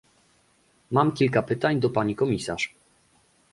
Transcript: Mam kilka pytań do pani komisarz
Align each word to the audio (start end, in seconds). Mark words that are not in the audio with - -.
Mam 0.91 1.11
kilka 1.11 1.41
pytań 1.43 1.79
do 1.79 1.89
pani 1.89 2.15
komisarz 2.15 2.75